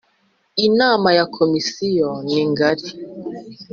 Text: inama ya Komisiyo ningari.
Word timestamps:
inama 0.67 1.09
ya 1.17 1.25
Komisiyo 1.35 2.09
ningari. 2.29 2.87